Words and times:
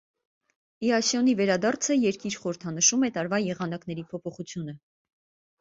Իասիոնի 0.87 1.35
վերադարձը 1.41 1.97
երկիր 2.05 2.37
խորհրդանշում 2.45 3.05
է 3.09 3.13
տարվա 3.19 3.41
եղանակների 3.49 4.07
փոփոխությունը։ 4.15 4.77